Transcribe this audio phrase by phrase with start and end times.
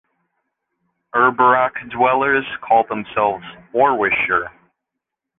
[1.13, 4.49] Urberach dwellers call themselves "Orwischer".